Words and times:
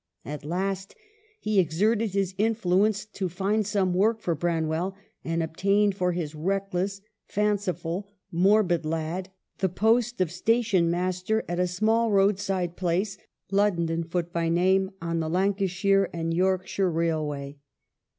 At 0.25 0.43
last 0.43 0.95
he 1.39 1.59
exerted 1.59 2.13
his 2.15 2.33
influence 2.39 3.05
to 3.05 3.29
find 3.29 3.67
some 3.67 3.93
work 3.93 4.19
for 4.19 4.33
Branwell, 4.33 4.95
and 5.23 5.43
obtained 5.43 5.93
for 5.93 6.11
his 6.13 6.33
reckless, 6.33 7.01
fanciful, 7.27 8.09
morbid 8.31 8.83
lad 8.83 9.29
the 9.59 9.69
post 9.69 10.19
of 10.19 10.31
station 10.31 10.89
master 10.89 11.43
at 11.47 11.59
a 11.59 11.67
small 11.67 12.09
roadside 12.09 12.75
place, 12.75 13.19
Luddendenfoot 13.51 14.33
by 14.33 14.49
name, 14.49 14.89
on 15.03 15.19
the 15.19 15.27
Lanca 15.29 15.65
124 15.69 15.91
EMILY 15.91 15.93
BRONTE. 15.93 16.09
shire 16.09 16.09
and 16.19 16.33
Yorkshire 16.33 16.89
Railway. 16.89 17.57